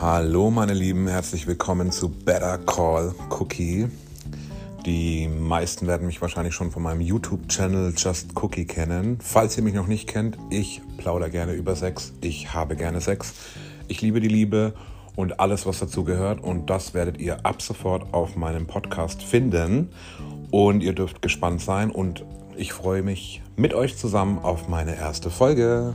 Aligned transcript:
Hallo 0.00 0.50
meine 0.50 0.72
Lieben, 0.72 1.08
herzlich 1.08 1.46
willkommen 1.46 1.92
zu 1.92 2.08
Better 2.08 2.56
Call 2.56 3.14
Cookie. 3.38 3.86
Die 4.86 5.28
meisten 5.28 5.86
werden 5.86 6.06
mich 6.06 6.22
wahrscheinlich 6.22 6.54
schon 6.54 6.70
von 6.70 6.82
meinem 6.82 7.02
YouTube-Channel 7.02 7.92
Just 7.94 8.30
Cookie 8.42 8.64
kennen. 8.64 9.18
Falls 9.20 9.58
ihr 9.58 9.62
mich 9.62 9.74
noch 9.74 9.88
nicht 9.88 10.08
kennt, 10.08 10.38
ich 10.48 10.80
plaudere 10.96 11.28
gerne 11.28 11.52
über 11.52 11.76
Sex. 11.76 12.14
Ich 12.22 12.54
habe 12.54 12.76
gerne 12.76 13.02
Sex. 13.02 13.34
Ich 13.88 14.00
liebe 14.00 14.20
die 14.20 14.28
Liebe 14.28 14.72
und 15.16 15.38
alles, 15.38 15.66
was 15.66 15.80
dazu 15.80 16.02
gehört. 16.02 16.42
Und 16.42 16.70
das 16.70 16.94
werdet 16.94 17.18
ihr 17.18 17.44
ab 17.44 17.60
sofort 17.60 18.14
auf 18.14 18.36
meinem 18.36 18.66
Podcast 18.66 19.22
finden. 19.22 19.90
Und 20.50 20.82
ihr 20.82 20.94
dürft 20.94 21.20
gespannt 21.20 21.60
sein. 21.60 21.90
Und 21.90 22.24
ich 22.56 22.72
freue 22.72 23.02
mich 23.02 23.42
mit 23.54 23.74
euch 23.74 23.98
zusammen 23.98 24.38
auf 24.38 24.66
meine 24.66 24.96
erste 24.96 25.28
Folge. 25.28 25.94